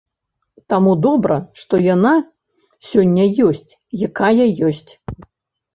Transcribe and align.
Таму 0.71 0.93
добра, 1.03 1.37
што 1.63 1.81
яна 1.93 2.15
сёння 2.91 3.23
ёсць 3.47 3.65
якая 4.11 4.45
ёсць. 4.73 4.91